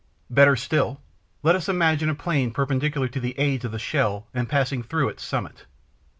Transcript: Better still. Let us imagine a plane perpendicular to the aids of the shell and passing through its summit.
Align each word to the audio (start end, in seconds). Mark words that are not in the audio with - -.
Better 0.31 0.55
still. 0.55 0.99
Let 1.43 1.55
us 1.55 1.69
imagine 1.69 2.09
a 2.09 2.15
plane 2.15 2.49
perpendicular 2.49 3.07
to 3.09 3.19
the 3.19 3.37
aids 3.37 3.65
of 3.65 3.71
the 3.71 3.77
shell 3.77 4.25
and 4.33 4.49
passing 4.49 4.81
through 4.81 5.09
its 5.09 5.23
summit. 5.23 5.65